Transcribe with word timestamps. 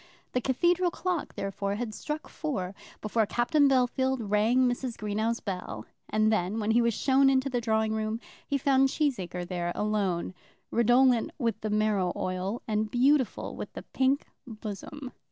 The 0.31 0.41
cathedral 0.41 0.89
clock, 0.89 1.35
therefore, 1.35 1.75
had 1.75 1.93
struck 1.93 2.27
four 2.27 2.73
before 3.01 3.27
Captain 3.27 3.69
Bellfield 3.69 4.17
rang 4.31 4.67
Mrs. 4.67 4.97
Greenow's 4.97 5.39
bell, 5.39 5.85
and 6.09 6.33
then, 6.33 6.59
when 6.59 6.71
he 6.71 6.81
was 6.81 6.95
shown 6.95 7.29
into 7.29 7.51
the 7.51 7.61
drawing 7.61 7.93
room, 7.93 8.19
he 8.47 8.57
found 8.57 8.89
Cheesacre 8.89 9.47
there 9.47 9.71
alone, 9.75 10.33
redolent 10.71 11.29
with 11.37 11.61
the 11.61 11.69
marrow 11.69 12.11
oil, 12.15 12.63
and 12.67 12.89
beautiful 12.89 13.55
with 13.55 13.71
the 13.73 13.83
pink 13.93 14.25
bosom. 14.47 15.11